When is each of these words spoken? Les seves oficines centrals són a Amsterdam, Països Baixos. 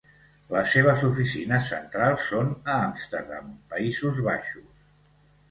Les 0.53 0.71
seves 0.77 1.03
oficines 1.09 1.67
centrals 1.73 2.25
són 2.31 2.49
a 2.77 2.79
Amsterdam, 2.87 3.53
Països 3.75 4.25
Baixos. 4.31 4.91